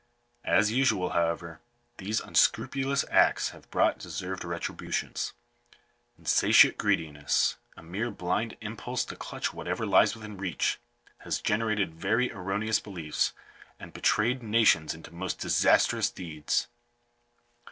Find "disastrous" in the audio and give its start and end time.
15.37-16.09